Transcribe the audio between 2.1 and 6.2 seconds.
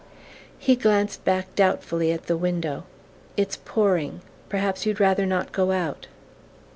at the window. "It's pouring. Perhaps you'd rather not go out?"